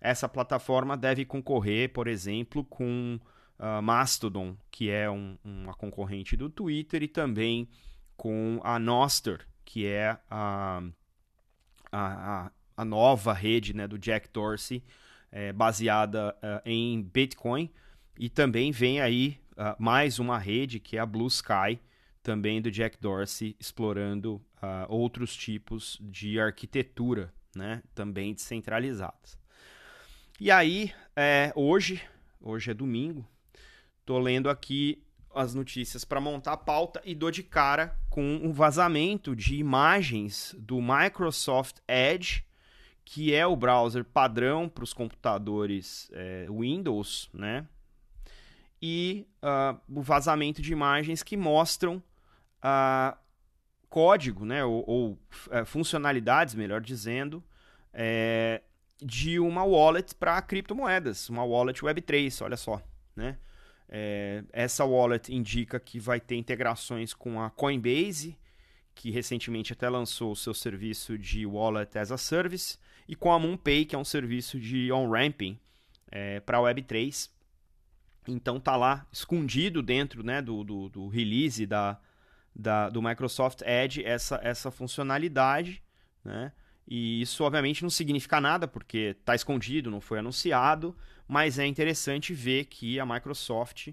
essa 0.00 0.28
plataforma 0.28 0.96
deve 0.96 1.24
concorrer, 1.24 1.92
por 1.92 2.06
exemplo, 2.06 2.64
com 2.64 3.18
uh, 3.58 3.82
Mastodon, 3.82 4.56
que 4.70 4.90
é 4.90 5.10
um, 5.10 5.36
uma 5.44 5.74
concorrente 5.74 6.36
do 6.36 6.48
Twitter, 6.48 7.02
e 7.02 7.08
também 7.08 7.68
com 8.16 8.60
a 8.62 8.78
Nostr, 8.78 9.46
que 9.64 9.86
é 9.86 10.16
a, 10.30 10.82
a, 11.98 12.52
a 12.76 12.84
nova 12.84 13.32
rede 13.32 13.74
né, 13.74 13.86
do 13.86 13.98
Jack 13.98 14.28
Dorsey, 14.32 14.82
é, 15.30 15.52
baseada 15.52 16.34
uh, 16.36 16.60
em 16.64 17.02
Bitcoin. 17.02 17.70
E 18.18 18.28
também 18.28 18.72
vem 18.72 19.00
aí 19.00 19.38
uh, 19.52 19.76
mais 19.78 20.18
uma 20.18 20.38
rede, 20.38 20.80
que 20.80 20.96
é 20.96 21.00
a 21.00 21.06
Blue 21.06 21.26
Sky, 21.26 21.78
também 22.22 22.60
do 22.60 22.70
Jack 22.70 22.98
Dorsey, 23.00 23.56
explorando 23.58 24.42
outros 24.88 25.36
tipos 25.36 25.96
de 26.00 26.40
arquitetura, 26.40 27.32
né, 27.54 27.84
também 27.94 28.34
descentralizadas. 28.34 29.38
E 30.40 30.50
aí, 30.50 30.92
é, 31.14 31.52
hoje, 31.54 32.02
hoje 32.40 32.72
é 32.72 32.74
domingo, 32.74 33.24
Tô 34.06 34.20
lendo 34.20 34.48
aqui 34.48 35.02
as 35.34 35.52
notícias 35.52 36.04
para 36.04 36.20
montar 36.20 36.52
a 36.52 36.56
pauta 36.56 37.02
e 37.04 37.12
dou 37.12 37.28
de 37.28 37.42
cara 37.42 37.98
com 38.16 38.40
um 38.42 38.50
vazamento 38.50 39.36
de 39.36 39.56
imagens 39.56 40.56
do 40.58 40.80
Microsoft 40.80 41.80
Edge, 41.86 42.46
que 43.04 43.34
é 43.34 43.46
o 43.46 43.54
browser 43.54 44.06
padrão 44.06 44.70
para 44.70 44.82
os 44.84 44.94
computadores 44.94 46.10
é, 46.14 46.46
Windows, 46.48 47.28
né? 47.30 47.66
E 48.80 49.26
uh, 49.42 49.78
o 49.94 50.00
vazamento 50.00 50.62
de 50.62 50.72
imagens 50.72 51.22
que 51.22 51.36
mostram 51.36 52.02
uh, 52.64 53.14
código, 53.90 54.46
né? 54.46 54.64
Ou, 54.64 54.82
ou 54.86 55.12
uh, 55.12 55.66
funcionalidades, 55.66 56.54
melhor 56.54 56.80
dizendo, 56.80 57.44
é, 57.92 58.62
de 58.96 59.38
uma 59.38 59.62
wallet 59.62 60.14
para 60.14 60.40
criptomoedas, 60.40 61.28
uma 61.28 61.44
wallet 61.44 61.82
Web3, 61.82 62.42
olha 62.42 62.56
só, 62.56 62.80
né? 63.14 63.36
É, 63.88 64.42
essa 64.52 64.84
wallet 64.84 65.32
indica 65.32 65.78
que 65.78 65.98
vai 65.98 66.20
ter 66.20 66.36
integrações 66.36 67.14
com 67.14 67.40
a 67.40 67.50
Coinbase, 67.50 68.36
que 68.94 69.10
recentemente 69.10 69.72
até 69.72 69.88
lançou 69.88 70.32
o 70.32 70.36
seu 70.36 70.54
serviço 70.54 71.18
de 71.18 71.46
Wallet 71.46 71.96
as 71.98 72.10
a 72.10 72.18
Service, 72.18 72.78
e 73.06 73.14
com 73.14 73.32
a 73.32 73.38
MoonPay, 73.38 73.84
que 73.84 73.94
é 73.94 73.98
um 73.98 74.04
serviço 74.04 74.58
de 74.58 74.90
on-ramping 74.90 75.58
é, 76.10 76.40
para 76.40 76.58
a 76.58 76.60
Web3. 76.62 77.30
Então 78.26 78.58
tá 78.58 78.74
lá 78.76 79.06
escondido 79.12 79.82
dentro 79.82 80.24
né, 80.24 80.42
do, 80.42 80.64
do, 80.64 80.88
do 80.88 81.08
release 81.08 81.64
da, 81.66 82.00
da, 82.54 82.88
do 82.88 83.00
Microsoft 83.00 83.60
Edge 83.62 84.04
essa, 84.04 84.40
essa 84.42 84.70
funcionalidade. 84.70 85.82
Né? 86.24 86.52
E 86.86 87.20
isso 87.20 87.42
obviamente 87.42 87.82
não 87.82 87.90
significa 87.90 88.40
nada, 88.40 88.68
porque 88.68 89.16
está 89.18 89.34
escondido, 89.34 89.90
não 89.90 90.00
foi 90.00 90.20
anunciado, 90.20 90.96
mas 91.26 91.58
é 91.58 91.66
interessante 91.66 92.32
ver 92.32 92.66
que 92.66 93.00
a 93.00 93.06
Microsoft, 93.06 93.88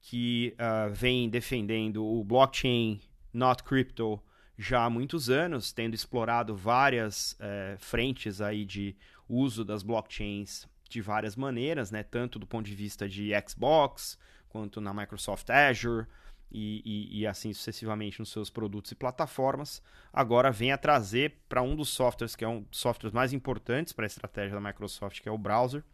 que 0.00 0.54
uh, 0.54 0.92
vem 0.92 1.28
defendendo 1.28 2.04
o 2.04 2.22
blockchain 2.22 3.00
not 3.32 3.64
crypto 3.64 4.20
já 4.56 4.84
há 4.84 4.90
muitos 4.90 5.30
anos, 5.30 5.72
tendo 5.72 5.94
explorado 5.94 6.54
várias 6.54 7.32
uh, 7.32 7.78
frentes 7.78 8.40
aí 8.40 8.64
de 8.64 8.96
uso 9.28 9.64
das 9.64 9.82
blockchains 9.82 10.66
de 10.88 11.00
várias 11.00 11.36
maneiras, 11.36 11.90
né? 11.90 12.02
tanto 12.02 12.38
do 12.38 12.46
ponto 12.46 12.66
de 12.66 12.74
vista 12.74 13.08
de 13.08 13.30
Xbox, 13.46 14.18
quanto 14.48 14.80
na 14.80 14.94
Microsoft 14.94 15.50
Azure, 15.50 16.06
e, 16.50 16.82
e, 16.84 17.20
e, 17.20 17.26
assim 17.26 17.52
sucessivamente 17.52 18.18
nos 18.18 18.30
seus 18.30 18.48
produtos 18.48 18.90
e 18.90 18.94
plataformas, 18.94 19.82
agora 20.12 20.50
vem 20.50 20.72
a 20.72 20.78
trazer 20.78 21.40
para 21.48 21.62
um 21.62 21.76
dos 21.76 21.90
softwares 21.90 22.34
que 22.34 22.44
é 22.44 22.48
um 22.48 22.62
dos 22.62 22.78
softwares 22.78 23.12
mais 23.12 23.32
importantes 23.32 23.92
para 23.92 24.06
a 24.06 24.06
estratégia 24.06 24.58
da 24.58 24.60
Microsoft, 24.60 25.20
que 25.20 25.28
é 25.28 25.32
o 25.32 25.36
browser, 25.36 25.84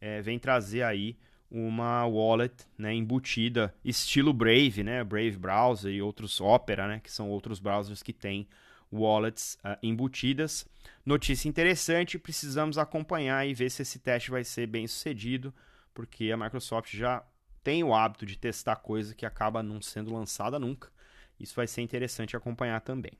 é, 0.00 0.22
vem 0.22 0.38
trazer 0.38 0.82
aí 0.82 1.18
uma 1.50 2.04
wallet 2.06 2.54
né, 2.76 2.94
embutida 2.94 3.74
estilo 3.84 4.32
Brave, 4.32 4.84
né, 4.84 5.02
Brave 5.02 5.36
Browser 5.36 5.92
e 5.92 6.02
outros 6.02 6.40
Opera, 6.40 6.86
né, 6.86 7.00
que 7.00 7.10
são 7.10 7.28
outros 7.28 7.58
browsers 7.58 8.02
que 8.02 8.12
têm 8.12 8.46
wallets 8.92 9.58
uh, 9.64 9.76
embutidas. 9.82 10.66
Notícia 11.04 11.48
interessante, 11.48 12.18
precisamos 12.18 12.78
acompanhar 12.78 13.46
e 13.46 13.54
ver 13.54 13.70
se 13.70 13.82
esse 13.82 13.98
teste 13.98 14.30
vai 14.30 14.44
ser 14.44 14.66
bem 14.66 14.86
sucedido, 14.86 15.54
porque 15.94 16.30
a 16.30 16.36
Microsoft 16.36 16.94
já 16.94 17.22
tem 17.62 17.84
o 17.84 17.94
hábito 17.94 18.24
de 18.24 18.38
testar 18.38 18.76
coisa 18.76 19.14
que 19.14 19.26
acaba 19.26 19.62
não 19.62 19.80
sendo 19.80 20.12
lançada 20.12 20.58
nunca. 20.58 20.90
Isso 21.38 21.54
vai 21.54 21.66
ser 21.66 21.82
interessante 21.82 22.36
acompanhar 22.36 22.80
também. 22.80 23.12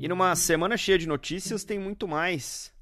E 0.00 0.06
numa 0.08 0.34
semana 0.36 0.76
cheia 0.76 0.98
de 0.98 1.08
notícias 1.08 1.64
tem 1.64 1.78
muito 1.78 2.06
mais. 2.06 2.72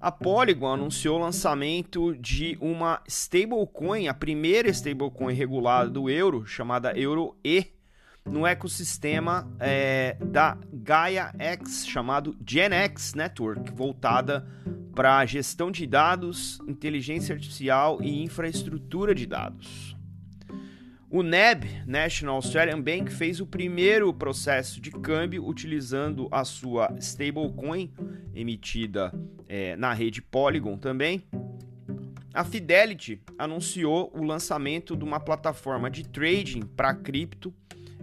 A 0.00 0.12
Polygon 0.12 0.74
anunciou 0.74 1.18
o 1.18 1.22
lançamento 1.22 2.14
de 2.16 2.58
uma 2.60 3.02
stablecoin, 3.08 4.06
a 4.06 4.12
primeira 4.12 4.68
stablecoin 4.68 5.32
regulada 5.32 5.88
do 5.88 6.10
euro, 6.10 6.44
chamada 6.46 6.92
Euro 6.98 7.34
E, 7.42 7.73
no 8.24 8.46
ecossistema 8.46 9.50
é, 9.60 10.16
da 10.20 10.58
Gaia 10.72 11.32
X, 11.38 11.86
chamado 11.86 12.36
GenX 12.46 13.14
Network, 13.14 13.72
voltada 13.72 14.46
para 14.94 15.26
gestão 15.26 15.70
de 15.70 15.86
dados, 15.86 16.58
inteligência 16.66 17.34
artificial 17.34 18.00
e 18.02 18.22
infraestrutura 18.22 19.14
de 19.14 19.26
dados. 19.26 19.94
O 21.10 21.22
NAB, 21.22 21.64
National 21.86 22.36
Australian 22.36 22.80
Bank, 22.80 23.12
fez 23.12 23.40
o 23.40 23.46
primeiro 23.46 24.12
processo 24.12 24.80
de 24.80 24.90
câmbio 24.90 25.46
utilizando 25.46 26.28
a 26.28 26.44
sua 26.44 26.92
stablecoin, 26.98 27.92
emitida 28.34 29.12
é, 29.48 29.76
na 29.76 29.92
rede 29.92 30.20
Polygon 30.20 30.76
também. 30.76 31.22
A 32.32 32.44
Fidelity 32.44 33.22
anunciou 33.38 34.10
o 34.12 34.24
lançamento 34.24 34.96
de 34.96 35.04
uma 35.04 35.20
plataforma 35.20 35.88
de 35.88 36.02
trading 36.02 36.62
para 36.62 36.92
cripto 36.92 37.54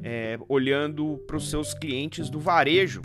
é, 0.04 0.38
olhando 0.48 1.18
para 1.28 1.38
os 1.38 1.50
seus 1.50 1.74
clientes 1.74 2.30
do 2.30 2.40
varejo. 2.40 3.02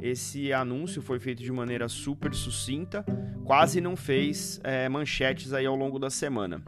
Esse 0.00 0.52
anúncio 0.52 1.02
foi 1.02 1.18
feito 1.18 1.42
de 1.42 1.50
maneira 1.50 1.88
super 1.88 2.34
sucinta, 2.34 3.04
quase 3.44 3.80
não 3.80 3.96
fez 3.96 4.60
é, 4.62 4.88
manchetes 4.88 5.52
aí 5.52 5.66
ao 5.66 5.74
longo 5.74 5.98
da 5.98 6.10
semana. 6.10 6.62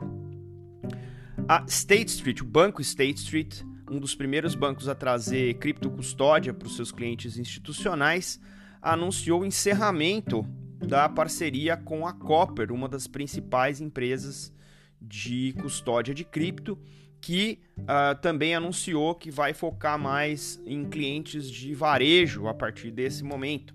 A 1.49 1.65
State 1.69 2.11
Street, 2.11 2.41
o 2.41 2.45
banco 2.45 2.81
State 2.81 3.21
Street, 3.21 3.63
um 3.91 4.01
dos 4.01 4.15
primeiros 4.15 4.55
bancos 4.55 4.89
a 4.89 4.95
trazer 4.95 5.55
criptocustódia 5.55 6.53
para 6.53 6.67
os 6.67 6.75
seus 6.75 6.91
clientes 6.91 7.39
institucionais, 7.39 8.41
anunciou 8.83 9.43
o 9.43 9.47
encerramento 9.47 10.45
da 10.79 11.09
parceria 11.09 11.77
com 11.77 12.07
a 12.07 12.13
Copper, 12.13 12.73
uma 12.73 12.89
das 12.89 13.07
principais 13.07 13.81
empresas 13.81 14.53
de 15.01 15.55
custódia 15.61 16.15
de 16.15 16.25
cripto, 16.25 16.79
que 17.27 17.59
uh, 17.81 18.17
também 18.23 18.55
anunciou 18.55 19.13
que 19.13 19.33
vai 19.33 19.53
focar 19.53 19.99
mais 19.99 20.63
em 20.65 20.85
clientes 20.85 21.51
de 21.51 21.75
varejo 21.75 22.47
a 22.47 22.55
partir 22.55 22.93
desse 22.93 23.25
momento. 23.25 23.75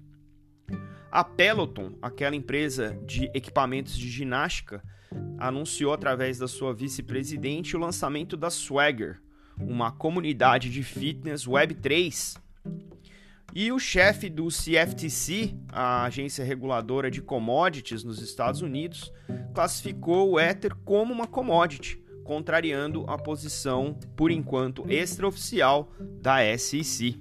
A 1.12 1.22
Peloton, 1.22 1.92
aquela 2.02 2.34
empresa 2.34 2.98
de 3.06 3.30
equipamentos 3.34 3.98
de 3.98 4.10
ginástica, 4.10 4.82
anunciou 5.38 5.92
através 5.92 6.38
da 6.38 6.48
sua 6.48 6.74
vice-presidente 6.74 7.76
o 7.76 7.80
lançamento 7.82 8.38
da 8.38 8.50
Swagger, 8.50 9.20
uma 9.60 9.92
comunidade 9.92 10.70
de 10.70 10.82
fitness 10.82 11.46
Web3. 11.46 12.40
E 13.54 13.70
o 13.70 13.80
chefe 13.80 14.30
do 14.30 14.48
CFTC, 14.48 15.58
a 15.68 16.06
agência 16.06 16.46
reguladora 16.46 17.12
de 17.12 17.22
commodities 17.22 18.02
nos 18.02 18.22
Estados 18.22 18.62
Unidos, 18.62 19.12
classificou 19.54 20.32
o 20.32 20.40
Ether 20.40 20.74
como 20.86 21.14
uma 21.14 21.28
commodity 21.28 22.01
contrariando 22.23 23.05
a 23.07 23.17
posição, 23.17 23.97
por 24.15 24.31
enquanto, 24.31 24.86
extraoficial 24.89 25.91
da 26.21 26.38
SEC. 26.57 27.19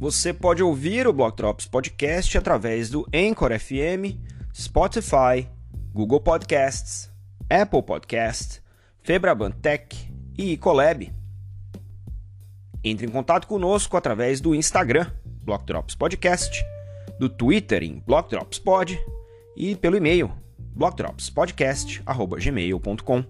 Você 0.00 0.32
pode 0.32 0.62
ouvir 0.62 1.06
o 1.06 1.12
Block 1.12 1.36
Drops 1.36 1.66
Podcast 1.66 2.38
através 2.38 2.88
do 2.88 3.06
Anchor 3.14 3.50
FM, 3.58 4.16
Spotify, 4.52 5.46
Google 5.92 6.20
Podcasts, 6.20 7.12
Apple 7.50 7.82
Podcast, 7.82 8.62
Febraban 9.02 9.50
Tech 9.50 9.94
e 10.38 10.52
Ecolab. 10.52 11.12
Entre 12.82 13.06
em 13.06 13.10
contato 13.10 13.46
conosco 13.46 13.94
através 13.94 14.40
do 14.40 14.54
Instagram 14.54 15.10
Block 15.50 15.66
Drops 15.66 15.94
Podcast, 15.96 16.64
do 17.18 17.28
Twitter 17.28 17.82
em 17.82 18.00
Block 18.06 18.30
Drops 18.30 18.60
Pod 18.60 18.96
e 19.56 19.74
pelo 19.74 19.96
e-mail 19.96 20.30
blockdropspodcast@gmail.com. 20.76 23.24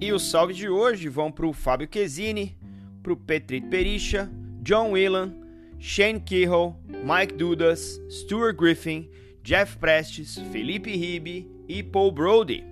E 0.00 0.10
os 0.10 0.30
salve 0.30 0.54
de 0.54 0.66
hoje 0.66 1.10
vão 1.10 1.30
para 1.30 1.46
o 1.46 1.52
Fábio 1.52 1.86
Quesini, 1.86 2.56
pro 3.02 3.14
Petrit 3.14 3.68
Perisha, 3.68 4.30
John 4.62 4.92
Whelan, 4.92 5.34
Shane 5.78 6.18
Kehoe, 6.18 6.72
Mike 6.88 7.34
Dudas, 7.34 8.00
Stuart 8.08 8.56
Griffin, 8.56 9.10
Jeff 9.42 9.76
Prestes, 9.76 10.38
Felipe 10.50 10.96
Ribe 10.96 11.59
e 11.70 11.82
Paul 11.84 12.10
Brody. 12.10 12.64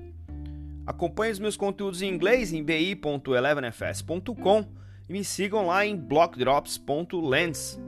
Acompanhe 0.85 1.31
os 1.31 1.39
meus 1.39 1.57
conteúdos 1.57 2.03
em 2.03 2.13
inglês 2.13 2.53
em 2.53 2.65
bi.elevenfs.com 2.65 4.67
e 5.09 5.13
me 5.13 5.23
sigam 5.23 5.67
lá 5.67 5.87
em 5.87 5.97
blockdrops.lens. 5.97 7.79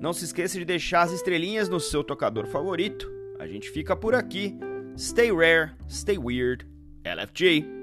Não 0.00 0.12
se 0.12 0.24
esqueça 0.24 0.58
de 0.58 0.64
deixar 0.64 1.02
as 1.02 1.12
estrelinhas 1.12 1.68
no 1.68 1.78
seu 1.78 2.02
tocador 2.02 2.48
favorito. 2.48 3.08
A 3.38 3.46
gente 3.46 3.70
fica 3.70 3.94
por 3.94 4.16
aqui. 4.16 4.56
Stay 4.96 5.30
rare, 5.30 5.70
stay 5.88 6.18
weird. 6.18 6.66
LFG. 7.04 7.77